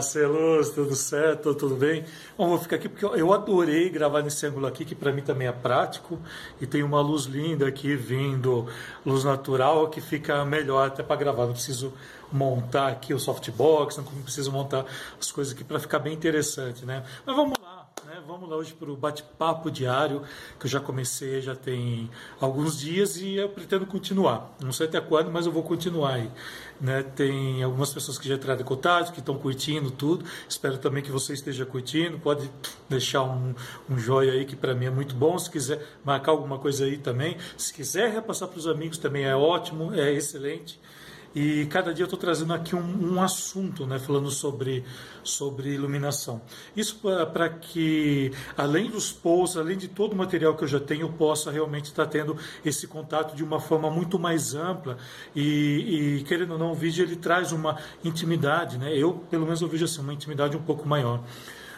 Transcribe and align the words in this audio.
Marcelos, 0.00 0.70
tudo 0.70 0.96
certo? 0.96 1.54
Tudo 1.54 1.76
bem? 1.76 2.06
Bom, 2.38 2.48
vou 2.48 2.58
ficar 2.58 2.76
aqui 2.76 2.88
porque 2.88 3.04
eu 3.04 3.34
adorei 3.34 3.90
gravar 3.90 4.22
nesse 4.22 4.46
ângulo 4.46 4.66
aqui, 4.66 4.82
que 4.82 4.94
para 4.94 5.12
mim 5.12 5.20
também 5.20 5.46
é 5.46 5.52
prático. 5.52 6.18
E 6.58 6.66
tem 6.66 6.82
uma 6.82 7.02
luz 7.02 7.24
linda 7.24 7.68
aqui 7.68 7.94
vindo, 7.94 8.66
luz 9.04 9.24
natural, 9.24 9.90
que 9.90 10.00
fica 10.00 10.42
melhor 10.42 10.86
até 10.86 11.02
para 11.02 11.16
gravar. 11.16 11.44
Não 11.44 11.52
preciso 11.52 11.92
montar 12.32 12.88
aqui 12.88 13.12
o 13.12 13.18
softbox, 13.18 13.98
não 13.98 14.04
preciso 14.04 14.50
montar 14.50 14.86
as 15.20 15.30
coisas 15.30 15.52
aqui 15.52 15.64
para 15.64 15.78
ficar 15.78 15.98
bem 15.98 16.14
interessante, 16.14 16.86
né? 16.86 17.04
Mas 17.26 17.36
vamos 17.36 17.59
Vamos 18.26 18.48
lá 18.48 18.56
hoje 18.56 18.72
para 18.74 18.90
o 18.90 18.96
bate-papo 18.96 19.70
diário, 19.70 20.22
que 20.58 20.66
eu 20.66 20.70
já 20.70 20.80
comecei, 20.80 21.40
já 21.40 21.54
tem 21.54 22.10
alguns 22.40 22.78
dias 22.78 23.16
e 23.16 23.34
eu 23.34 23.48
pretendo 23.48 23.86
continuar. 23.86 24.54
Não 24.60 24.72
sei 24.72 24.86
até 24.86 25.00
quando, 25.00 25.30
mas 25.30 25.46
eu 25.46 25.52
vou 25.52 25.62
continuar 25.62 26.14
aí. 26.14 26.30
Né? 26.80 27.02
Tem 27.02 27.62
algumas 27.62 27.92
pessoas 27.92 28.18
que 28.18 28.28
já 28.28 28.34
entraram 28.34 28.60
em 28.60 28.64
contato, 28.64 29.12
que 29.12 29.20
estão 29.20 29.38
curtindo 29.38 29.90
tudo. 29.90 30.24
Espero 30.48 30.78
também 30.78 31.02
que 31.02 31.10
você 31.10 31.32
esteja 31.32 31.64
curtindo. 31.64 32.18
Pode 32.18 32.50
deixar 32.88 33.22
um, 33.22 33.54
um 33.88 33.98
joia 33.98 34.32
aí, 34.32 34.44
que 34.44 34.56
para 34.56 34.74
mim 34.74 34.86
é 34.86 34.90
muito 34.90 35.14
bom. 35.14 35.38
Se 35.38 35.50
quiser 35.50 35.86
marcar 36.04 36.32
alguma 36.32 36.58
coisa 36.58 36.84
aí 36.84 36.98
também. 36.98 37.36
Se 37.56 37.72
quiser 37.72 38.10
repassar 38.12 38.48
para 38.48 38.58
os 38.58 38.66
amigos 38.66 38.98
também 38.98 39.24
é 39.24 39.34
ótimo, 39.34 39.94
é 39.94 40.12
excelente. 40.12 40.80
E 41.34 41.66
cada 41.66 41.94
dia 41.94 42.02
eu 42.02 42.06
estou 42.06 42.18
trazendo 42.18 42.52
aqui 42.52 42.74
um, 42.74 43.14
um, 43.14 43.22
assunto, 43.22 43.86
né, 43.86 44.00
falando 44.00 44.30
sobre, 44.30 44.84
sobre 45.22 45.70
iluminação. 45.70 46.42
Isso 46.76 47.00
para 47.32 47.48
que, 47.48 48.32
além 48.56 48.90
dos 48.90 49.12
posts, 49.12 49.56
além 49.56 49.78
de 49.78 49.86
todo 49.86 50.12
o 50.12 50.16
material 50.16 50.56
que 50.56 50.64
eu 50.64 50.68
já 50.68 50.80
tenho, 50.80 51.02
eu 51.02 51.12
possa 51.12 51.50
realmente 51.52 51.86
estar 51.86 52.04
tá 52.04 52.10
tendo 52.10 52.36
esse 52.64 52.88
contato 52.88 53.36
de 53.36 53.44
uma 53.44 53.60
forma 53.60 53.88
muito 53.88 54.18
mais 54.18 54.56
ampla. 54.56 54.98
E, 55.34 56.18
e, 56.18 56.24
querendo 56.24 56.54
ou 56.54 56.58
não, 56.58 56.72
o 56.72 56.74
vídeo 56.74 57.04
ele 57.04 57.14
traz 57.14 57.52
uma 57.52 57.78
intimidade, 58.02 58.76
né? 58.76 58.92
Eu, 58.96 59.12
pelo 59.30 59.44
menos, 59.44 59.60
eu 59.60 59.68
vejo 59.68 59.84
assim, 59.84 60.00
uma 60.00 60.12
intimidade 60.12 60.56
um 60.56 60.62
pouco 60.62 60.88
maior. 60.88 61.22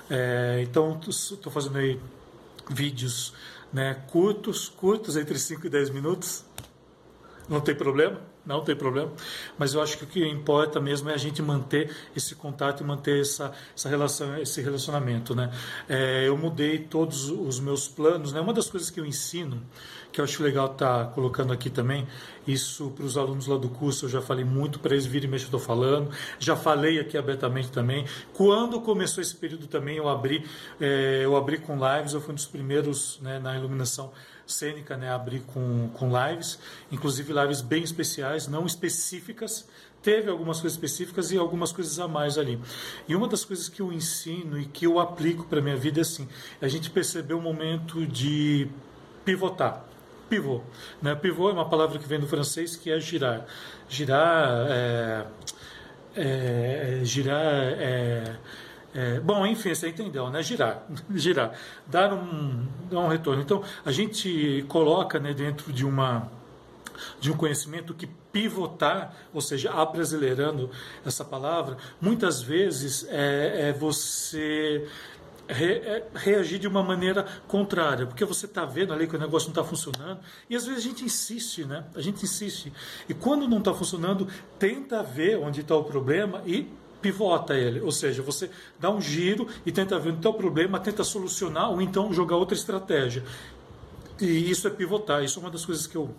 É, 0.08 0.60
então, 0.62 0.98
estou 1.06 1.52
fazendo 1.52 1.76
aí 1.76 2.00
vídeos 2.70 3.34
né, 3.70 4.02
curtos, 4.10 4.70
curtos, 4.70 5.14
entre 5.14 5.38
5 5.38 5.66
e 5.66 5.68
10 5.68 5.90
minutos. 5.90 6.42
Não 7.50 7.60
tem 7.60 7.74
problema 7.74 8.31
não 8.44 8.62
tem 8.62 8.74
problema. 8.74 9.12
Mas 9.58 9.74
eu 9.74 9.82
acho 9.82 9.98
que 9.98 10.04
o 10.04 10.06
que 10.06 10.26
importa 10.26 10.80
mesmo 10.80 11.08
é 11.10 11.14
a 11.14 11.18
gente 11.18 11.40
manter 11.40 11.94
esse 12.16 12.34
contato 12.34 12.82
e 12.82 12.86
manter 12.86 13.20
essa, 13.20 13.52
essa 13.76 13.88
relação, 13.88 14.36
esse 14.38 14.60
relacionamento. 14.60 15.34
Né? 15.34 15.50
É, 15.88 16.26
eu 16.26 16.36
mudei 16.36 16.78
todos 16.78 17.30
os 17.30 17.60
meus 17.60 17.86
planos. 17.86 18.32
Né? 18.32 18.40
Uma 18.40 18.52
das 18.52 18.68
coisas 18.68 18.90
que 18.90 18.98
eu 18.98 19.06
ensino, 19.06 19.62
que 20.10 20.20
eu 20.20 20.24
acho 20.24 20.42
legal 20.42 20.66
estar 20.66 21.04
tá 21.04 21.10
colocando 21.10 21.52
aqui 21.52 21.70
também, 21.70 22.06
isso 22.46 22.90
para 22.90 23.04
os 23.04 23.16
alunos 23.16 23.46
lá 23.46 23.56
do 23.56 23.68
curso, 23.68 24.06
eu 24.06 24.10
já 24.10 24.20
falei 24.20 24.44
muito 24.44 24.80
para 24.80 24.92
eles, 24.92 25.06
virem 25.06 25.30
e 25.30 25.36
estou 25.36 25.60
falando, 25.60 26.10
já 26.38 26.56
falei 26.56 26.98
aqui 26.98 27.16
abertamente 27.16 27.70
também. 27.70 28.04
Quando 28.32 28.80
começou 28.80 29.22
esse 29.22 29.34
período 29.36 29.66
também, 29.66 29.96
eu 29.96 30.08
abri, 30.08 30.44
é, 30.80 31.20
eu 31.24 31.36
abri 31.36 31.58
com 31.58 31.74
lives, 31.74 32.12
eu 32.12 32.20
fui 32.20 32.32
um 32.32 32.34
dos 32.34 32.46
primeiros 32.46 33.20
né, 33.22 33.38
na 33.38 33.56
iluminação 33.56 34.12
cênica, 34.52 34.96
né, 34.96 35.10
abrir 35.10 35.40
com, 35.40 35.88
com 35.94 36.08
lives, 36.08 36.58
inclusive 36.90 37.32
lives 37.32 37.60
bem 37.60 37.82
especiais, 37.82 38.46
não 38.46 38.66
específicas, 38.66 39.66
teve 40.02 40.30
algumas 40.30 40.60
coisas 40.60 40.76
específicas 40.76 41.30
e 41.30 41.38
algumas 41.38 41.72
coisas 41.72 41.98
a 41.98 42.08
mais 42.08 42.36
ali. 42.36 42.58
E 43.08 43.14
uma 43.14 43.28
das 43.28 43.44
coisas 43.44 43.68
que 43.68 43.80
eu 43.80 43.92
ensino 43.92 44.58
e 44.58 44.66
que 44.66 44.86
eu 44.86 44.98
aplico 44.98 45.44
para 45.44 45.60
minha 45.60 45.76
vida 45.76 46.00
é 46.00 46.02
assim, 46.02 46.28
a 46.60 46.68
gente 46.68 46.90
percebeu 46.90 47.38
o 47.38 47.42
momento 47.42 48.06
de 48.06 48.68
pivotar. 49.24 49.84
Pivô. 50.28 50.62
Né? 51.00 51.14
Pivô 51.14 51.50
é 51.50 51.52
uma 51.52 51.68
palavra 51.68 51.98
que 51.98 52.08
vem 52.08 52.18
do 52.18 52.26
francês 52.26 52.74
que 52.74 52.90
é 52.90 52.98
girar. 52.98 53.46
Girar 53.88 54.66
é, 54.70 55.26
é 56.16 57.00
girar 57.04 57.44
é, 57.44 58.36
é, 58.94 59.20
bom, 59.20 59.46
enfim, 59.46 59.74
você 59.74 59.88
entendeu, 59.88 60.28
né? 60.28 60.42
Girar, 60.42 60.86
girar, 61.14 61.52
dar 61.86 62.12
um, 62.12 62.66
dar 62.90 63.00
um 63.00 63.08
retorno. 63.08 63.40
Então, 63.40 63.62
a 63.84 63.90
gente 63.90 64.64
coloca 64.68 65.18
né, 65.18 65.32
dentro 65.32 65.72
de 65.72 65.84
uma 65.84 66.30
de 67.18 67.32
um 67.32 67.36
conhecimento 67.36 67.94
que 67.94 68.06
pivotar, 68.06 69.14
ou 69.32 69.40
seja, 69.40 69.72
abrasileirando 69.72 70.70
essa 71.04 71.24
palavra, 71.24 71.76
muitas 72.00 72.40
vezes 72.40 73.04
é, 73.08 73.70
é 73.70 73.72
você 73.72 74.86
re, 75.48 75.72
é, 75.74 76.06
reagir 76.14 76.58
de 76.58 76.68
uma 76.68 76.82
maneira 76.82 77.26
contrária, 77.48 78.06
porque 78.06 78.24
você 78.24 78.46
está 78.46 78.64
vendo 78.64 78.92
ali 78.92 79.06
que 79.06 79.16
o 79.16 79.18
negócio 79.18 79.48
não 79.48 79.52
está 79.52 79.64
funcionando 79.64 80.20
e 80.48 80.54
às 80.54 80.64
vezes 80.64 80.84
a 80.84 80.88
gente 80.88 81.04
insiste, 81.04 81.64
né? 81.64 81.84
A 81.94 82.00
gente 82.00 82.24
insiste 82.24 82.72
e 83.08 83.14
quando 83.14 83.48
não 83.48 83.58
está 83.58 83.74
funcionando, 83.74 84.28
tenta 84.58 85.02
ver 85.02 85.38
onde 85.38 85.60
está 85.60 85.74
o 85.74 85.84
problema 85.84 86.42
e 86.46 86.68
pivota 87.02 87.54
ele, 87.54 87.80
ou 87.80 87.90
seja, 87.90 88.22
você 88.22 88.48
dá 88.78 88.90
um 88.90 89.00
giro 89.00 89.48
e 89.66 89.72
tenta 89.72 89.98
ver 89.98 90.10
o 90.10 90.16
teu 90.16 90.32
problema, 90.32 90.78
tenta 90.78 91.02
solucionar 91.02 91.70
ou 91.70 91.82
então 91.82 92.12
jogar 92.12 92.36
outra 92.36 92.56
estratégia. 92.56 93.24
E 94.20 94.50
isso 94.50 94.66
é 94.68 94.70
pivotar, 94.70 95.24
isso 95.24 95.38
é 95.40 95.42
uma 95.42 95.50
das 95.50 95.66
coisas 95.66 95.86
que 95.86 95.96
eu 95.96 96.14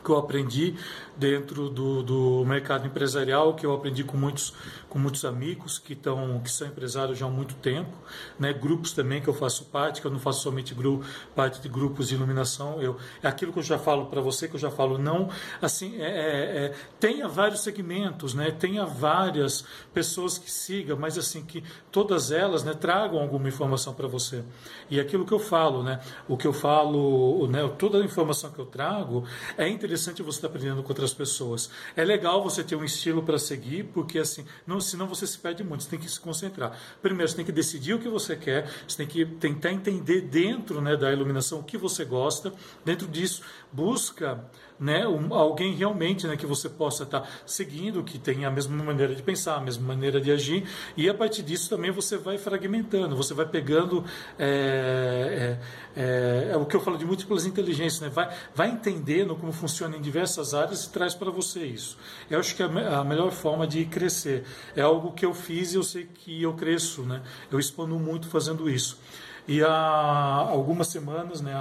que 0.00 0.10
eu 0.10 0.16
aprendi 0.16 0.74
dentro 1.16 1.68
do, 1.68 2.02
do 2.02 2.44
mercado 2.44 2.86
empresarial, 2.86 3.54
que 3.54 3.66
eu 3.66 3.72
aprendi 3.72 4.04
com 4.04 4.16
muitos, 4.16 4.54
com 4.88 4.98
muitos 4.98 5.24
amigos 5.24 5.78
que, 5.78 5.92
estão, 5.92 6.40
que 6.40 6.50
são 6.50 6.68
empresários 6.68 7.18
já 7.18 7.26
há 7.26 7.28
muito 7.28 7.54
tempo, 7.56 7.90
né? 8.38 8.52
grupos 8.52 8.92
também 8.92 9.20
que 9.20 9.28
eu 9.28 9.34
faço 9.34 9.64
parte, 9.66 10.00
que 10.00 10.06
eu 10.06 10.10
não 10.10 10.20
faço 10.20 10.42
somente 10.42 10.74
grupo, 10.74 11.04
parte 11.34 11.60
de 11.60 11.68
grupos 11.68 12.08
de 12.08 12.14
iluminação, 12.14 12.80
eu, 12.80 12.96
é 13.22 13.26
aquilo 13.26 13.52
que 13.52 13.58
eu 13.58 13.62
já 13.64 13.78
falo 13.78 14.06
para 14.06 14.20
você, 14.20 14.46
que 14.46 14.54
eu 14.54 14.60
já 14.60 14.70
falo, 14.70 14.96
não, 14.96 15.28
assim, 15.60 16.00
é, 16.00 16.06
é, 16.06 16.64
é, 16.66 16.74
tenha 17.00 17.26
vários 17.26 17.60
segmentos, 17.60 18.32
né? 18.32 18.52
tenha 18.52 18.86
várias 18.86 19.64
pessoas 19.92 20.38
que 20.38 20.50
sigam, 20.50 20.96
mas 20.96 21.18
assim, 21.18 21.42
que 21.42 21.64
todas 21.90 22.30
elas 22.30 22.62
né, 22.62 22.74
tragam 22.74 23.20
alguma 23.20 23.48
informação 23.48 23.92
para 23.92 24.06
você. 24.06 24.44
E 24.88 25.00
aquilo 25.00 25.26
que 25.26 25.32
eu 25.32 25.40
falo, 25.40 25.82
né? 25.82 26.00
o 26.28 26.36
que 26.36 26.46
eu 26.46 26.52
falo, 26.52 27.48
né, 27.48 27.68
toda 27.76 27.98
a 27.98 28.04
informação 28.04 28.50
que 28.52 28.58
eu 28.58 28.66
trago, 28.66 29.24
é 29.56 29.68
interessante 29.88 30.22
você 30.22 30.38
estar 30.38 30.48
aprendendo 30.48 30.82
com 30.82 30.88
outras 30.90 31.08
outras 31.08 31.14
pessoas. 31.14 31.70
É 31.96 32.04
legal 32.04 32.42
você 32.42 32.62
ter 32.62 32.76
um 32.76 32.84
estilo 32.84 33.22
para 33.22 33.38
seguir, 33.38 33.84
porque 33.84 34.18
assim, 34.18 34.44
não, 34.66 34.80
senão 34.80 35.06
você 35.06 35.26
se 35.26 35.38
perde 35.38 35.64
muito, 35.64 35.84
você 35.84 35.90
tem 35.90 35.98
que 35.98 36.10
se 36.10 36.20
concentrar. 36.20 36.78
Primeiro, 37.00 37.28
você 37.28 37.36
tem 37.36 37.44
que 37.44 37.52
decidir 37.52 37.94
o 37.94 37.98
que 37.98 38.08
você 38.08 38.36
quer, 38.36 38.70
você 38.86 38.98
tem 38.98 39.06
que 39.06 39.24
tentar 39.24 39.72
entender 39.72 40.22
dentro 40.22 40.80
né, 40.80 40.96
da 40.96 41.12
iluminação 41.12 41.60
o 41.60 41.64
que 41.64 41.78
você 41.78 42.04
gosta, 42.04 42.52
dentro 42.84 43.06
disso, 43.06 43.42
busca 43.72 44.44
né, 44.78 45.06
um, 45.06 45.34
alguém 45.34 45.74
realmente 45.74 46.26
né, 46.26 46.36
que 46.36 46.46
você 46.46 46.68
possa 46.68 47.02
estar 47.02 47.20
tá 47.20 47.28
seguindo, 47.44 48.02
que 48.02 48.18
tenha 48.18 48.48
a 48.48 48.50
mesma 48.50 48.82
maneira 48.82 49.14
de 49.14 49.22
pensar, 49.22 49.56
a 49.56 49.60
mesma 49.60 49.86
maneira 49.86 50.20
de 50.20 50.30
agir, 50.30 50.64
e 50.96 51.08
a 51.08 51.14
partir 51.14 51.42
disso 51.42 51.68
também 51.68 51.90
você 51.90 52.16
vai 52.16 52.38
fragmentando, 52.38 53.16
você 53.16 53.34
vai 53.34 53.46
pegando 53.46 54.04
é, 54.38 55.58
é, 55.96 56.00
é, 56.00 56.50
é 56.52 56.56
o 56.56 56.64
que 56.64 56.76
eu 56.76 56.80
falo 56.80 56.96
de 56.96 57.04
múltiplas 57.04 57.44
inteligências, 57.46 58.00
né, 58.00 58.08
vai, 58.08 58.32
vai 58.54 58.70
entendendo 58.70 59.34
como 59.34 59.52
funciona 59.52 59.96
em 59.96 60.00
diversas 60.00 60.54
áreas 60.54 60.84
e 60.84 60.90
traz 60.90 61.14
para 61.14 61.30
você 61.30 61.64
isso. 61.64 61.98
Eu 62.30 62.38
acho 62.38 62.54
que 62.54 62.62
é 62.62 62.66
a 62.66 63.04
melhor 63.04 63.30
forma 63.32 63.66
de 63.66 63.84
crescer 63.84 64.44
é 64.76 64.82
algo 64.82 65.12
que 65.12 65.24
eu 65.24 65.34
fiz 65.34 65.72
e 65.72 65.76
eu 65.76 65.82
sei 65.82 66.06
que 66.06 66.42
eu 66.42 66.54
cresço, 66.54 67.02
né, 67.02 67.22
eu 67.50 67.58
expando 67.58 67.98
muito 67.98 68.28
fazendo 68.28 68.70
isso. 68.70 68.98
E 69.48 69.64
há 69.64 70.46
algumas 70.50 70.88
semanas, 70.88 71.40
né, 71.40 71.54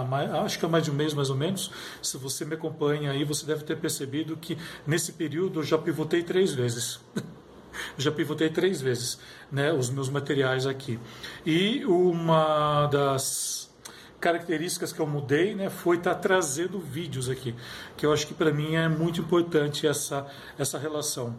acho 0.44 0.60
que 0.60 0.66
há 0.66 0.68
mais 0.68 0.84
de 0.84 0.92
um 0.92 0.94
mês 0.94 1.14
mais 1.14 1.30
ou 1.30 1.38
menos, 1.38 1.72
se 2.04 2.18
você 2.18 2.44
me 2.44 2.56
acompanha 2.56 3.12
aí, 3.12 3.24
você 3.24 3.46
deve 3.46 3.64
ter 3.64 3.78
percebido 3.78 4.36
que 4.36 4.58
nesse 4.86 5.14
período 5.14 5.62
eu 5.62 5.64
já 5.64 5.78
pivotei 5.78 6.22
três 6.22 6.54
vezes. 6.54 7.00
já 7.98 8.12
pivotei 8.12 8.50
três 8.50 8.82
vezes 8.82 9.18
né, 9.50 9.72
os 9.72 9.90
meus 9.90 10.10
materiais 10.10 10.68
aqui. 10.68 11.00
E 11.46 11.86
uma 11.86 12.88
das 12.88 13.74
características 14.20 14.92
que 14.92 15.00
eu 15.00 15.08
mudei 15.08 15.56
né, 15.56 15.70
foi 15.70 15.96
estar 15.96 16.16
tá 16.16 16.20
trazendo 16.20 16.80
vídeos 16.80 17.30
aqui, 17.30 17.56
que 17.96 18.06
eu 18.06 18.12
acho 18.12 18.28
que 18.28 18.34
para 18.34 18.52
mim 18.52 18.76
é 18.76 18.90
muito 18.90 19.22
importante 19.22 19.88
essa, 19.88 20.28
essa 20.58 20.78
relação 20.78 21.38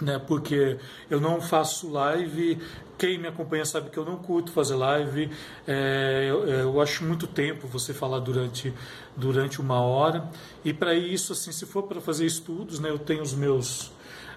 né? 0.00 0.18
Porque 0.18 0.78
eu 1.10 1.20
não 1.20 1.40
faço 1.40 1.90
live. 1.90 2.58
Quem 2.98 3.18
me 3.18 3.28
acompanha 3.28 3.64
sabe 3.64 3.90
que 3.90 3.98
eu 3.98 4.04
não 4.04 4.16
curto 4.16 4.50
fazer 4.50 4.74
live. 4.74 5.30
É, 5.66 6.26
eu, 6.28 6.48
eu, 6.48 6.80
acho 6.80 7.04
muito 7.04 7.26
tempo 7.26 7.66
você 7.66 7.92
falar 7.92 8.20
durante, 8.20 8.72
durante 9.16 9.60
uma 9.60 9.80
hora. 9.80 10.28
E 10.64 10.72
para 10.72 10.94
isso, 10.94 11.32
assim, 11.32 11.52
se 11.52 11.66
for 11.66 11.82
para 11.82 12.00
fazer 12.00 12.26
estudos, 12.26 12.80
né? 12.80 12.90
Eu 12.90 12.98
tenho 12.98 13.22
os 13.22 13.34
meus 13.34 13.90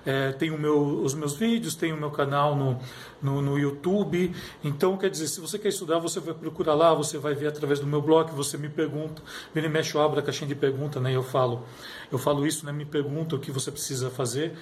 é, 0.05 0.31
tenho 0.31 0.57
meu, 0.57 1.01
os 1.01 1.13
meus 1.13 1.35
vídeos, 1.35 1.75
tenho 1.75 1.95
o 1.95 1.99
meu 1.99 2.11
canal 2.11 2.55
no, 2.55 2.79
no, 3.21 3.41
no, 3.41 3.59
YouTube. 3.59 4.33
Então, 4.63 4.97
quer 4.97 5.09
dizer, 5.09 5.27
se 5.27 5.39
você 5.39 5.59
quer 5.59 5.69
estudar, 5.69 5.99
você 5.99 6.19
vai 6.19 6.33
procurar 6.33 6.73
lá, 6.73 6.93
você 6.93 7.17
vai 7.17 7.33
ver 7.33 7.47
através 7.47 7.79
do 7.79 7.87
meu 7.87 8.01
blog, 8.01 8.31
você 8.31 8.57
me 8.57 8.69
pergunta, 8.69 9.21
vem 9.53 9.65
e 9.65 9.69
mexe, 9.69 9.95
eu 9.95 10.01
abro 10.01 10.19
a 10.19 10.23
caixinha 10.23 10.47
de 10.47 10.55
pergunta, 10.55 10.99
né? 10.99 11.15
Eu 11.15 11.23
falo, 11.23 11.63
eu 12.11 12.17
falo 12.17 12.45
isso, 12.45 12.65
né? 12.65 12.71
Me 12.71 12.85
pergunta 12.85 13.35
o 13.35 13.39
que 13.39 13.51
você 13.51 13.71
precisa 13.71 14.09
fazer. 14.09 14.53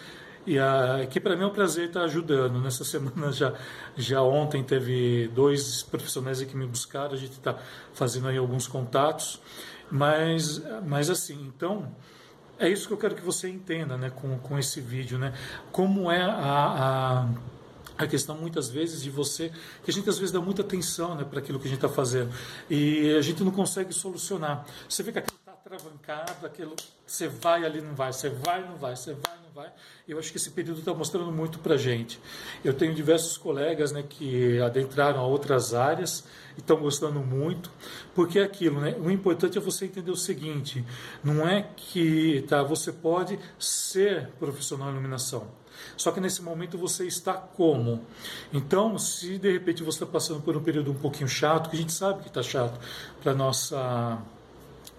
E 0.47 0.57
a, 0.57 1.05
que 1.09 1.19
para 1.19 1.35
mim 1.35 1.44
é 1.44 1.45
um 1.45 1.51
prazer 1.51 1.89
estar 1.89 2.03
ajudando. 2.03 2.61
Nessa 2.61 2.85
semana 2.85 3.33
já, 3.33 3.53
já 3.97 4.21
ontem 4.21 4.63
teve 4.63 5.27
dois 5.35 5.83
profissionais 5.83 6.41
que 6.41 6.55
me 6.55 6.65
buscaram, 6.65 7.13
a 7.13 7.17
gente 7.17 7.33
está 7.33 7.57
fazendo 7.94 8.29
aí 8.29 8.38
alguns 8.38 8.65
contatos. 8.65 9.41
Mas, 9.91 10.61
mas 10.85 11.09
assim, 11.09 11.51
então 11.53 11.94
é 12.57 12.69
isso 12.69 12.88
que 12.88 12.94
eu 12.94 12.97
quero 12.97 13.13
que 13.13 13.21
você 13.21 13.49
entenda 13.49 13.97
né, 13.97 14.09
com, 14.09 14.39
com 14.39 14.57
esse 14.57 14.79
vídeo. 14.79 15.19
Né? 15.19 15.33
Como 15.69 16.09
é 16.09 16.21
a, 16.21 16.31
a 16.31 17.27
a 17.97 18.05
questão 18.05 18.38
muitas 18.38 18.69
vezes 18.69 19.01
de 19.01 19.09
você, 19.09 19.51
que 19.83 19.89
a 19.89 19.94
gente 19.94 20.07
às 20.07 20.19
vezes 20.19 20.31
dá 20.31 20.39
muita 20.39 20.61
atenção 20.61 21.15
né, 21.15 21.23
para 21.23 21.39
aquilo 21.39 21.59
que 21.59 21.65
a 21.65 21.69
gente 21.69 21.83
está 21.83 21.89
fazendo 21.89 22.31
e 22.69 23.15
a 23.17 23.21
gente 23.21 23.44
não 23.44 23.51
consegue 23.51 23.91
solucionar. 23.91 24.65
Você 24.88 25.01
vê 25.01 25.11
que 25.11 25.17
aquilo 25.17 25.38
está 25.68 25.78
travancado, 25.78 26.46
aquilo, 26.46 26.75
você 27.06 27.28
vai 27.28 27.66
ali, 27.66 27.81
não 27.81 27.94
vai, 27.94 28.14
você 28.14 28.30
vai, 28.30 28.66
não 28.66 28.78
vai, 28.78 28.96
você 28.96 29.14
vai, 29.14 29.36
não 29.44 29.52
vai. 29.54 29.72
Eu 30.08 30.18
acho 30.18 30.31
que 30.31 30.38
esse 30.38 30.50
período 30.52 30.80
está 30.80 30.94
mostrando 30.94 31.31
muito 31.31 31.60
para 31.60 31.75
gente. 31.75 32.19
Eu 32.64 32.74
tenho 32.74 32.96
diversos 32.96 33.38
colegas 33.38 33.92
né, 33.92 34.04
que 34.08 34.60
adentraram 34.62 35.19
a 35.19 35.28
outras 35.28 35.74
áreas 35.74 36.24
e 36.56 36.62
estão 36.62 36.78
gostando 36.78 37.19
muito, 37.19 37.69
porque 38.16 38.40
é 38.40 38.44
aquilo, 38.44 38.80
né? 38.80 38.96
O 39.00 39.12
importante 39.12 39.58
é 39.58 39.62
você 39.62 39.86
entender 39.86 40.12
o 40.12 40.16
seguinte: 40.16 40.86
não 41.24 41.48
é 41.48 41.64
que 41.75 42.46
tá, 42.48 42.64
você 42.64 42.92
pode 42.92 43.38
ser 43.60 44.30
profissional 44.40 44.90
em 44.90 44.94
iluminação 44.94 45.48
só 45.96 46.12
que 46.12 46.19
nesse 46.19 46.42
momento 46.42 46.78
você 46.78 47.06
está 47.06 47.34
como? 47.34 48.02
Então, 48.52 48.98
se 48.98 49.38
de 49.38 49.52
repente 49.52 49.84
você 49.84 50.04
está 50.04 50.06
passando 50.06 50.42
por 50.42 50.58
um 50.58 50.64
período 50.64 50.92
um 50.92 50.96
pouquinho 50.96 51.28
chato, 51.28 51.69
que 51.69 51.75
a 51.75 51.80
gente 51.80 51.94
sabe 51.94 52.22
que 52.22 52.28
está 52.28 52.42
chato 52.42 52.80
para 53.22 53.34
nossa 53.34 54.19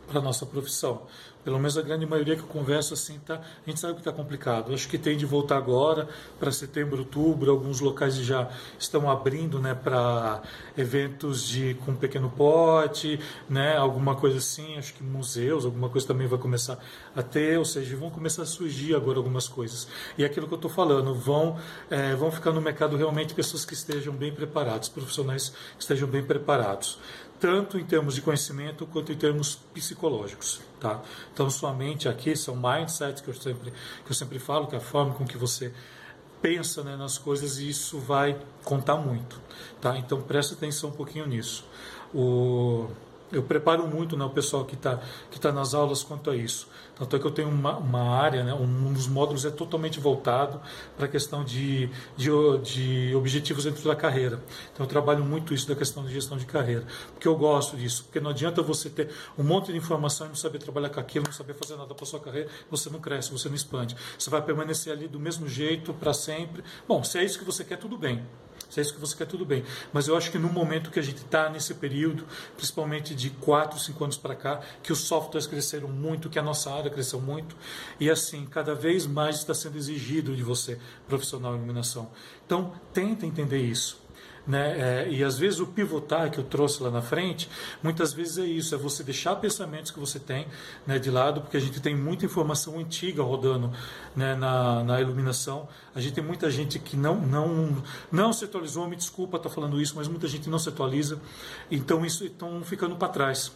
para 0.08 0.20
nossa 0.20 0.46
profissão, 0.46 1.02
pelo 1.48 1.58
menos 1.58 1.78
a 1.78 1.82
grande 1.82 2.04
maioria 2.04 2.36
que 2.36 2.42
eu 2.42 2.46
converso 2.46 2.92
assim, 2.92 3.18
tá, 3.20 3.36
a 3.36 3.70
gente 3.70 3.80
sabe 3.80 3.94
que 3.94 4.00
está 4.00 4.12
complicado. 4.12 4.74
acho 4.74 4.86
que 4.86 4.98
tem 4.98 5.16
de 5.16 5.24
voltar 5.24 5.56
agora 5.56 6.06
para 6.38 6.52
setembro, 6.52 6.98
outubro. 6.98 7.50
Alguns 7.50 7.80
locais 7.80 8.16
já 8.16 8.50
estão 8.78 9.10
abrindo, 9.10 9.58
né, 9.58 9.74
para 9.74 10.42
eventos 10.76 11.48
de 11.48 11.72
com 11.86 11.94
pequeno 11.94 12.28
pote, 12.28 13.18
né, 13.48 13.78
alguma 13.78 14.14
coisa 14.14 14.36
assim. 14.36 14.76
Acho 14.76 14.92
que 14.92 15.02
museus, 15.02 15.64
alguma 15.64 15.88
coisa 15.88 16.06
também 16.06 16.26
vai 16.26 16.38
começar 16.38 16.78
a 17.16 17.22
ter. 17.22 17.58
Ou 17.58 17.64
seja, 17.64 17.96
vão 17.96 18.10
começar 18.10 18.42
a 18.42 18.46
surgir 18.46 18.94
agora 18.94 19.16
algumas 19.16 19.48
coisas. 19.48 19.88
E 20.18 20.24
é 20.24 20.26
aquilo 20.26 20.46
que 20.46 20.52
eu 20.52 20.56
estou 20.58 20.70
falando, 20.70 21.14
vão 21.14 21.56
é, 21.88 22.14
vão 22.14 22.30
ficar 22.30 22.52
no 22.52 22.60
mercado 22.60 22.94
realmente 22.94 23.32
pessoas 23.32 23.64
que 23.64 23.72
estejam 23.72 24.12
bem 24.12 24.34
preparados, 24.34 24.90
profissionais 24.90 25.48
que 25.48 25.80
estejam 25.80 26.06
bem 26.06 26.22
preparados 26.22 26.98
tanto 27.40 27.78
em 27.78 27.84
termos 27.84 28.14
de 28.14 28.22
conhecimento 28.22 28.86
quanto 28.86 29.12
em 29.12 29.16
termos 29.16 29.56
psicológicos, 29.72 30.60
tá? 30.80 31.02
Então 31.32 31.48
sua 31.50 31.72
mente 31.72 32.08
aqui 32.08 32.36
são 32.36 32.56
mindsets 32.56 33.20
que 33.20 33.28
eu 33.28 33.34
sempre 33.34 33.70
que 33.70 34.10
eu 34.10 34.14
sempre 34.14 34.38
falo, 34.38 34.66
que 34.66 34.74
é 34.74 34.78
a 34.78 34.80
forma 34.80 35.14
com 35.14 35.26
que 35.26 35.36
você 35.36 35.72
pensa 36.40 36.82
né, 36.84 36.96
nas 36.96 37.18
coisas 37.18 37.58
e 37.58 37.68
isso 37.68 37.98
vai 37.98 38.38
contar 38.64 38.96
muito, 38.96 39.40
tá? 39.80 39.98
Então 39.98 40.22
preste 40.22 40.54
atenção 40.54 40.90
um 40.90 40.92
pouquinho 40.92 41.26
nisso. 41.26 41.64
O 42.14 42.88
eu 43.30 43.42
preparo 43.42 43.86
muito 43.86 44.16
né, 44.16 44.24
o 44.24 44.30
pessoal 44.30 44.64
que 44.64 44.74
está 44.74 45.00
que 45.30 45.38
tá 45.38 45.52
nas 45.52 45.74
aulas 45.74 46.02
quanto 46.02 46.30
a 46.30 46.36
isso. 46.36 46.68
Tanto 46.98 47.14
é 47.14 47.18
que 47.18 47.24
eu 47.24 47.30
tenho 47.30 47.48
uma, 47.48 47.76
uma 47.76 48.10
área, 48.16 48.42
né, 48.42 48.52
um 48.52 48.92
dos 48.92 49.06
módulos 49.06 49.44
é 49.44 49.50
totalmente 49.50 50.00
voltado 50.00 50.60
para 50.96 51.06
a 51.06 51.08
questão 51.08 51.44
de, 51.44 51.88
de, 52.16 52.28
de, 52.64 53.14
objetivos 53.14 53.64
dentro 53.64 53.84
da 53.84 53.94
carreira. 53.94 54.42
Então 54.72 54.84
eu 54.84 54.88
trabalho 54.88 55.24
muito 55.24 55.54
isso 55.54 55.68
da 55.68 55.76
questão 55.76 56.04
de 56.04 56.12
gestão 56.12 56.36
de 56.36 56.44
carreira, 56.44 56.84
porque 57.12 57.28
eu 57.28 57.36
gosto 57.36 57.76
disso. 57.76 58.02
Porque 58.04 58.18
não 58.18 58.30
adianta 58.30 58.62
você 58.62 58.90
ter 58.90 59.10
um 59.38 59.44
monte 59.44 59.70
de 59.70 59.78
informação 59.78 60.26
e 60.26 60.30
não 60.30 60.36
saber 60.36 60.58
trabalhar 60.58 60.90
com 60.90 60.98
aquilo, 60.98 61.24
não 61.26 61.32
saber 61.32 61.54
fazer 61.54 61.76
nada 61.76 61.94
para 61.94 62.04
sua 62.04 62.18
carreira, 62.18 62.48
você 62.68 62.90
não 62.90 62.98
cresce, 62.98 63.30
você 63.30 63.48
não 63.48 63.54
expande. 63.54 63.96
Você 64.18 64.28
vai 64.28 64.42
permanecer 64.42 64.92
ali 64.92 65.06
do 65.06 65.20
mesmo 65.20 65.46
jeito 65.46 65.94
para 65.94 66.12
sempre. 66.12 66.64
Bom, 66.88 67.04
se 67.04 67.16
é 67.16 67.24
isso 67.24 67.38
que 67.38 67.44
você 67.44 67.62
quer, 67.62 67.76
tudo 67.76 67.96
bem. 67.96 68.26
Se 68.68 68.80
é 68.80 68.82
isso 68.82 68.94
que 68.94 69.00
você 69.00 69.16
quer, 69.16 69.26
tudo 69.26 69.44
bem. 69.44 69.64
Mas 69.92 70.08
eu 70.08 70.16
acho 70.16 70.30
que 70.30 70.38
no 70.38 70.48
momento 70.48 70.90
que 70.90 70.98
a 70.98 71.02
gente 71.02 71.18
está 71.18 71.48
nesse 71.48 71.74
período, 71.74 72.24
principalmente 72.56 73.14
de 73.14 73.30
4, 73.30 73.78
5 73.78 74.04
anos 74.04 74.16
para 74.16 74.34
cá, 74.34 74.60
que 74.82 74.92
os 74.92 75.00
softwares 75.00 75.46
cresceram 75.46 75.88
muito, 75.88 76.28
que 76.28 76.38
a 76.38 76.42
nossa 76.42 76.70
área 76.72 76.90
cresceu 76.90 77.20
muito, 77.20 77.56
e 77.98 78.10
assim, 78.10 78.44
cada 78.46 78.74
vez 78.74 79.06
mais 79.06 79.36
está 79.36 79.54
sendo 79.54 79.78
exigido 79.78 80.36
de 80.36 80.42
você, 80.42 80.78
profissional 81.06 81.54
em 81.54 81.56
iluminação. 81.56 82.10
Então, 82.44 82.72
tenta 82.92 83.24
entender 83.24 83.62
isso. 83.62 84.07
Né? 84.48 85.04
É, 85.04 85.08
e 85.10 85.22
às 85.22 85.38
vezes 85.38 85.60
o 85.60 85.66
pivotar 85.66 86.30
que 86.30 86.38
eu 86.38 86.44
trouxe 86.44 86.82
lá 86.82 86.90
na 86.90 87.02
frente, 87.02 87.50
muitas 87.82 88.14
vezes 88.14 88.38
é 88.38 88.46
isso, 88.46 88.74
é 88.74 88.78
você 88.78 89.04
deixar 89.04 89.36
pensamentos 89.36 89.90
que 89.90 90.00
você 90.00 90.18
tem 90.18 90.46
né, 90.86 90.98
de 90.98 91.10
lado, 91.10 91.42
porque 91.42 91.58
a 91.58 91.60
gente 91.60 91.78
tem 91.82 91.94
muita 91.94 92.24
informação 92.24 92.78
antiga 92.78 93.22
rodando 93.22 93.70
né, 94.16 94.34
na, 94.34 94.82
na 94.82 95.00
iluminação. 95.02 95.68
A 95.94 96.00
gente 96.00 96.14
tem 96.14 96.24
muita 96.24 96.50
gente 96.50 96.78
que 96.78 96.96
não, 96.96 97.16
não, 97.20 97.82
não 98.10 98.32
se 98.32 98.46
atualizou, 98.46 98.88
me 98.88 98.96
desculpa 98.96 99.36
estar 99.36 99.50
falando 99.50 99.78
isso, 99.78 99.94
mas 99.94 100.08
muita 100.08 100.26
gente 100.26 100.48
não 100.48 100.58
se 100.58 100.70
atualiza, 100.70 101.20
então 101.70 102.06
isso 102.06 102.24
estão 102.24 102.62
ficando 102.64 102.96
para 102.96 103.08
trás. 103.08 103.52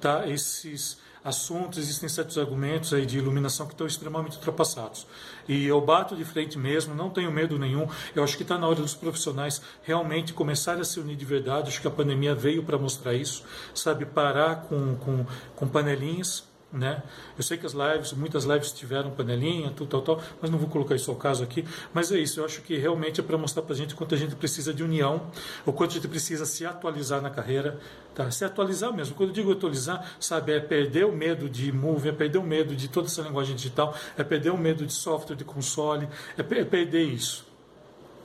Tá? 0.00 0.26
Esses 0.26 0.96
assuntos, 1.24 1.78
existem 1.78 2.08
certos 2.08 2.38
argumentos 2.38 2.92
aí 2.92 3.04
de 3.04 3.18
iluminação 3.18 3.66
que 3.66 3.74
estão 3.74 3.86
extremamente 3.86 4.36
ultrapassados. 4.36 5.06
E 5.48 5.66
eu 5.66 5.80
bato 5.80 6.16
de 6.16 6.24
frente 6.24 6.58
mesmo, 6.58 6.94
não 6.94 7.10
tenho 7.10 7.30
medo 7.30 7.58
nenhum. 7.58 7.88
Eu 8.14 8.24
acho 8.24 8.36
que 8.36 8.42
está 8.42 8.58
na 8.58 8.66
hora 8.66 8.80
dos 8.80 8.94
profissionais 8.94 9.60
realmente 9.82 10.32
começarem 10.32 10.80
a 10.80 10.84
se 10.84 10.98
unir 11.00 11.16
de 11.16 11.24
verdade. 11.24 11.68
Acho 11.68 11.80
que 11.80 11.88
a 11.88 11.90
pandemia 11.90 12.34
veio 12.34 12.62
para 12.62 12.78
mostrar 12.78 13.14
isso, 13.14 13.44
sabe? 13.74 14.06
Parar 14.06 14.62
com, 14.62 14.96
com, 14.96 15.26
com 15.56 15.68
panelinhas 15.68 16.49
né? 16.72 17.02
Eu 17.36 17.42
sei 17.42 17.58
que 17.58 17.66
as 17.66 17.72
lives, 17.72 18.12
muitas 18.12 18.44
lives 18.44 18.70
tiveram 18.72 19.10
panelinha, 19.10 19.70
tudo, 19.70 19.88
tal, 19.88 20.02
tal, 20.02 20.20
mas 20.40 20.50
não 20.50 20.58
vou 20.58 20.68
colocar 20.68 20.94
isso 20.94 21.10
ao 21.10 21.16
caso 21.16 21.42
aqui. 21.42 21.64
Mas 21.92 22.12
é 22.12 22.18
isso, 22.18 22.40
eu 22.40 22.44
acho 22.44 22.62
que 22.62 22.76
realmente 22.76 23.20
é 23.20 23.24
para 23.24 23.36
mostrar 23.36 23.62
para 23.62 23.74
a 23.74 23.76
gente 23.76 23.94
quanto 23.94 24.14
a 24.14 24.18
gente 24.18 24.36
precisa 24.36 24.72
de 24.72 24.82
união, 24.82 25.30
o 25.66 25.72
quanto 25.72 25.90
a 25.90 25.94
gente 25.94 26.08
precisa 26.08 26.46
se 26.46 26.64
atualizar 26.64 27.20
na 27.20 27.30
carreira, 27.30 27.78
tá? 28.14 28.30
se 28.30 28.44
atualizar 28.44 28.92
mesmo. 28.92 29.14
Quando 29.14 29.30
eu 29.30 29.34
digo 29.34 29.52
atualizar, 29.52 30.14
sabe, 30.20 30.52
é 30.52 30.60
perder 30.60 31.06
o 31.06 31.12
medo 31.12 31.48
de 31.48 31.72
move, 31.72 32.08
é 32.08 32.12
perder 32.12 32.38
o 32.38 32.42
medo 32.42 32.76
de 32.76 32.88
toda 32.88 33.08
essa 33.08 33.22
linguagem 33.22 33.56
digital, 33.56 33.94
é 34.16 34.22
perder 34.22 34.50
o 34.50 34.58
medo 34.58 34.86
de 34.86 34.92
software, 34.92 35.36
de 35.36 35.44
console, 35.44 36.08
é, 36.38 36.40
é 36.40 36.64
perder 36.64 37.02
isso. 37.02 37.50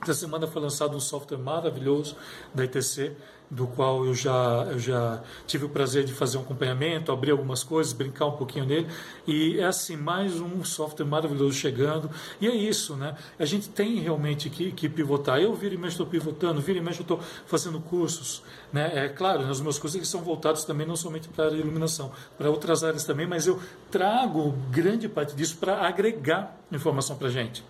Essa 0.02 0.14
semana 0.14 0.46
foi 0.46 0.62
lançado 0.62 0.96
um 0.96 1.00
software 1.00 1.38
maravilhoso 1.38 2.16
da 2.54 2.64
ITC, 2.64 3.16
do 3.50 3.66
qual 3.66 4.04
eu 4.04 4.14
já, 4.14 4.66
eu 4.70 4.78
já 4.78 5.22
tive 5.46 5.64
o 5.64 5.68
prazer 5.68 6.04
de 6.04 6.12
fazer 6.12 6.38
um 6.38 6.40
acompanhamento, 6.40 7.12
abrir 7.12 7.30
algumas 7.30 7.62
coisas, 7.62 7.92
brincar 7.92 8.26
um 8.26 8.32
pouquinho 8.32 8.64
nele. 8.64 8.88
E 9.26 9.58
é 9.58 9.64
assim, 9.64 9.96
mais 9.96 10.40
um 10.40 10.64
software 10.64 11.06
maravilhoso 11.06 11.52
chegando. 11.52 12.10
E 12.40 12.46
é 12.46 12.54
isso, 12.54 12.96
né? 12.96 13.16
A 13.38 13.44
gente 13.44 13.68
tem 13.68 14.00
realmente 14.00 14.50
que, 14.50 14.72
que 14.72 14.88
pivotar. 14.88 15.40
Eu 15.40 15.54
vira 15.54 15.74
e 15.74 15.78
mexe 15.78 15.94
estou 15.94 16.06
pivotando, 16.06 16.60
vira 16.60 16.78
e 16.78 16.82
mexe 16.82 17.02
estou 17.02 17.20
fazendo 17.46 17.80
cursos. 17.80 18.42
Né? 18.72 19.06
É 19.06 19.08
claro, 19.08 19.48
os 19.48 19.60
meus 19.60 19.78
cursos 19.78 19.96
eles 19.96 20.08
são 20.08 20.22
voltados 20.22 20.64
também 20.64 20.86
não 20.86 20.96
somente 20.96 21.28
para 21.28 21.48
a 21.48 21.52
iluminação, 21.52 22.10
para 22.36 22.50
outras 22.50 22.82
áreas 22.82 23.04
também, 23.04 23.26
mas 23.26 23.46
eu 23.46 23.60
trago 23.90 24.52
grande 24.70 25.08
parte 25.08 25.34
disso 25.36 25.56
para 25.58 25.86
agregar 25.86 26.56
informação 26.70 27.16
para 27.16 27.28
a 27.28 27.30
gente. 27.30 27.64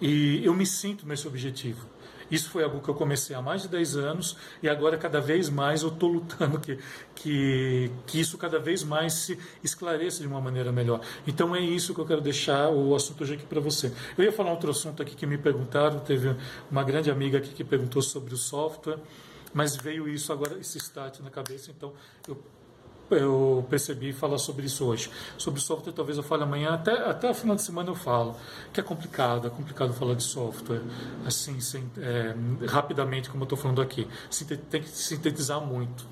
E 0.00 0.44
eu 0.44 0.52
me 0.52 0.66
sinto 0.66 1.06
nesse 1.06 1.28
objetivo. 1.28 1.86
Isso 2.32 2.48
foi 2.48 2.64
algo 2.64 2.80
que 2.80 2.88
eu 2.88 2.94
comecei 2.94 3.36
há 3.36 3.42
mais 3.42 3.62
de 3.62 3.68
10 3.68 3.96
anos 3.98 4.36
e 4.62 4.68
agora 4.68 4.96
cada 4.96 5.20
vez 5.20 5.50
mais 5.50 5.82
eu 5.82 5.90
estou 5.90 6.08
lutando 6.08 6.58
que, 6.58 6.78
que, 7.14 7.90
que 8.06 8.18
isso 8.18 8.38
cada 8.38 8.58
vez 8.58 8.82
mais 8.82 9.12
se 9.12 9.38
esclareça 9.62 10.22
de 10.22 10.26
uma 10.26 10.40
maneira 10.40 10.72
melhor. 10.72 11.02
Então 11.26 11.54
é 11.54 11.60
isso 11.60 11.94
que 11.94 12.00
eu 12.00 12.06
quero 12.06 12.22
deixar 12.22 12.70
o 12.70 12.94
assunto 12.94 13.22
hoje 13.22 13.34
aqui 13.34 13.44
para 13.44 13.60
você. 13.60 13.92
Eu 14.16 14.24
ia 14.24 14.32
falar 14.32 14.50
outro 14.50 14.70
assunto 14.70 15.02
aqui 15.02 15.14
que 15.14 15.26
me 15.26 15.36
perguntaram, 15.36 16.00
teve 16.00 16.34
uma 16.70 16.82
grande 16.82 17.10
amiga 17.10 17.36
aqui 17.36 17.50
que 17.50 17.62
perguntou 17.62 18.00
sobre 18.00 18.32
o 18.32 18.38
software, 18.38 18.98
mas 19.52 19.76
veio 19.76 20.08
isso 20.08 20.32
agora, 20.32 20.58
esse 20.58 20.78
start 20.78 21.20
na 21.20 21.28
cabeça, 21.28 21.70
então 21.70 21.92
eu 22.26 22.42
eu 23.14 23.66
percebi 23.68 24.12
falar 24.12 24.38
sobre 24.38 24.66
isso 24.66 24.84
hoje. 24.84 25.10
Sobre 25.36 25.60
software, 25.60 25.92
talvez 25.92 26.16
eu 26.16 26.22
fale 26.22 26.42
amanhã, 26.42 26.70
até, 26.70 26.92
até 26.92 27.30
o 27.30 27.34
final 27.34 27.56
de 27.56 27.62
semana 27.62 27.90
eu 27.90 27.94
falo, 27.94 28.36
que 28.72 28.80
é 28.80 28.82
complicado, 28.82 29.46
é 29.46 29.50
complicado 29.50 29.92
falar 29.92 30.14
de 30.14 30.22
software, 30.22 30.82
assim, 31.26 31.60
sem, 31.60 31.90
é, 31.98 32.34
rapidamente, 32.66 33.30
como 33.30 33.42
eu 33.42 33.46
estou 33.46 33.58
falando 33.58 33.80
aqui. 33.82 34.06
Tem 34.70 34.82
que 34.82 34.88
sintetizar 34.88 35.60
muito. 35.60 36.06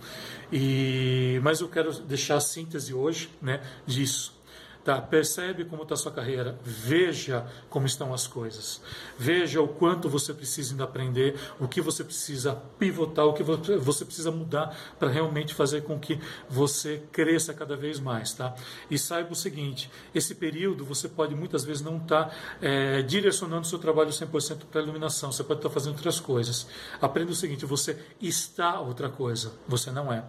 E, 0.52 1.40
mas 1.42 1.60
eu 1.60 1.68
quero 1.68 1.92
deixar 2.02 2.36
a 2.36 2.40
síntese 2.40 2.92
hoje 2.92 3.30
né, 3.40 3.60
disso. 3.86 4.39
Tá? 4.84 5.00
Percebe 5.00 5.66
como 5.66 5.82
está 5.82 5.94
a 5.94 5.96
sua 5.98 6.10
carreira, 6.10 6.58
veja 6.64 7.46
como 7.68 7.84
estão 7.84 8.14
as 8.14 8.26
coisas, 8.26 8.80
veja 9.18 9.60
o 9.60 9.68
quanto 9.68 10.08
você 10.08 10.32
precisa 10.32 10.72
ainda 10.72 10.84
aprender, 10.84 11.38
o 11.60 11.68
que 11.68 11.82
você 11.82 12.02
precisa 12.02 12.54
pivotar, 12.78 13.26
o 13.26 13.34
que 13.34 13.42
você 13.42 14.06
precisa 14.06 14.30
mudar 14.30 14.74
para 14.98 15.10
realmente 15.10 15.52
fazer 15.52 15.82
com 15.82 15.98
que 15.98 16.18
você 16.48 17.02
cresça 17.12 17.52
cada 17.52 17.76
vez 17.76 18.00
mais. 18.00 18.32
Tá? 18.32 18.54
E 18.90 18.98
saiba 18.98 19.32
o 19.32 19.36
seguinte: 19.36 19.90
esse 20.14 20.34
período 20.34 20.82
você 20.82 21.08
pode 21.08 21.34
muitas 21.34 21.62
vezes 21.62 21.82
não 21.82 21.98
estar 21.98 22.26
tá, 22.26 22.34
é, 22.62 23.02
direcionando 23.02 23.66
seu 23.66 23.78
trabalho 23.78 24.08
100% 24.08 24.60
para 24.70 24.80
a 24.80 24.84
iluminação, 24.84 25.30
você 25.30 25.44
pode 25.44 25.58
estar 25.58 25.68
tá 25.68 25.74
fazendo 25.74 25.92
outras 25.92 26.18
coisas. 26.18 26.66
Aprenda 27.02 27.32
o 27.32 27.34
seguinte: 27.34 27.66
você 27.66 27.98
está 28.18 28.80
outra 28.80 29.10
coisa, 29.10 29.52
você 29.68 29.90
não 29.90 30.10
é. 30.10 30.24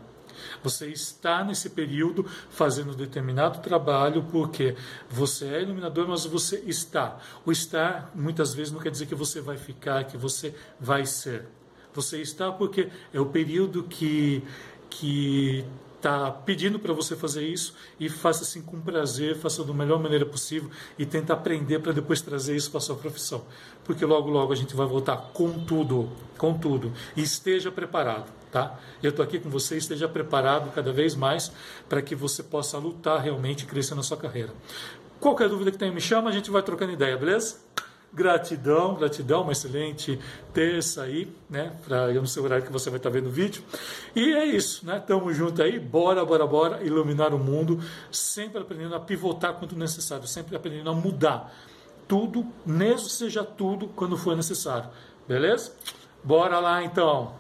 Você 0.64 0.88
está 0.88 1.44
nesse 1.44 1.70
período 1.70 2.26
fazendo 2.50 2.96
determinado 2.96 3.60
trabalho 3.60 4.24
porque 4.32 4.76
você 5.10 5.46
é 5.46 5.62
iluminador, 5.62 6.08
mas 6.08 6.26
você 6.26 6.64
está. 6.66 7.18
O 7.46 7.52
estar 7.52 8.12
muitas 8.16 8.54
vezes 8.54 8.72
não 8.72 8.80
quer 8.80 8.92
dizer 8.92 9.06
que 9.06 9.16
você 9.16 9.42
vai 9.42 9.58
ficar, 9.58 10.04
que 10.06 10.18
você 10.18 10.54
vai 10.80 11.06
ser. 11.06 11.48
Você 11.94 12.22
está 12.22 12.52
porque 12.52 12.90
é 13.14 13.20
o 13.20 13.26
período 13.26 13.84
que 13.84 14.44
que 14.90 15.66
tá 16.02 16.32
pedindo 16.32 16.80
para 16.80 16.94
você 16.94 17.16
fazer 17.16 17.48
isso 17.48 17.76
e 18.00 18.10
faça 18.10 18.44
assim 18.44 18.62
com 18.62 18.82
prazer, 18.82 19.38
faça 19.38 19.64
da 19.64 19.72
melhor 19.72 20.00
maneira 20.00 20.26
possível 20.26 20.70
e 20.98 21.06
tenta 21.06 21.34
aprender 21.34 21.80
para 21.80 21.94
depois 21.94 22.22
trazer 22.22 22.56
isso 22.56 22.72
para 22.72 22.80
sua 22.80 22.96
profissão. 22.96 23.46
Porque 23.86 24.04
logo, 24.04 24.30
logo 24.30 24.52
a 24.52 24.56
gente 24.56 24.76
vai 24.76 24.88
voltar 24.88 25.16
com 25.34 25.64
tudo, 25.64 26.10
com 26.38 26.58
tudo. 26.58 26.92
E 27.16 27.22
esteja 27.22 27.72
preparado, 27.72 28.32
tá? 28.52 28.80
Eu 29.02 29.10
estou 29.10 29.24
aqui 29.24 29.40
com 29.40 29.50
você, 29.50 29.78
esteja 29.78 30.08
preparado 30.08 30.72
cada 30.74 30.92
vez 30.92 31.16
mais 31.16 31.52
para 31.88 32.02
que 32.02 32.16
você 32.16 32.44
possa 32.44 32.78
lutar 32.78 33.20
realmente 33.20 33.64
e 33.64 33.66
crescer 33.66 33.96
na 33.96 34.04
sua 34.04 34.18
carreira. 34.18 34.54
Qualquer 35.20 35.50
dúvida 35.50 35.72
que 35.72 35.78
tenha, 35.78 35.92
me 35.92 36.02
chama, 36.02 36.30
a 36.30 36.34
gente 36.34 36.50
vai 36.50 36.62
trocando 36.62 36.92
ideia, 36.92 37.16
beleza? 37.16 37.58
Gratidão, 38.14 38.96
gratidão, 38.96 39.44
uma 39.44 39.54
excelente 39.54 40.20
terça 40.54 41.04
aí, 41.04 41.34
né? 41.50 41.72
Para 41.86 42.12
eu 42.12 42.20
não 42.20 42.26
sei 42.26 42.42
o 42.42 42.46
horário 42.46 42.66
que 42.66 42.72
você 42.72 42.90
vai 42.90 42.98
estar 42.98 43.10
vendo 43.10 43.28
o 43.28 43.32
vídeo. 43.32 43.64
E 44.14 44.34
é 44.34 44.46
isso, 44.46 44.86
né? 44.86 45.00
Tamo 45.00 45.34
junto 45.34 45.62
aí, 45.62 45.80
bora, 45.80 46.26
bora, 46.26 46.46
bora 46.46 46.84
iluminar 46.84 47.34
o 47.34 47.40
mundo, 47.40 47.80
sempre 48.12 48.62
aprendendo 48.62 48.96
a 48.96 49.00
pivotar 49.00 49.54
quando 49.54 49.78
necessário, 49.78 50.28
sempre 50.28 50.56
aprendendo 50.58 50.90
a 50.90 50.94
mudar 50.94 51.54
tudo, 52.12 52.46
mesmo 52.66 53.08
seja 53.08 53.42
tudo 53.42 53.88
quando 53.88 54.18
for 54.18 54.36
necessário. 54.36 54.90
Beleza? 55.26 55.72
Bora 56.22 56.60
lá 56.60 56.84
então. 56.84 57.36